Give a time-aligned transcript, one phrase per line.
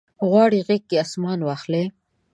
[0.27, 1.83] غواړي غیږ کې اسمان واخلي